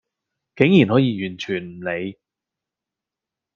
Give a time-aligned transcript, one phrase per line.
[0.03, 0.03] 竟
[0.79, 2.17] 然可以完全唔理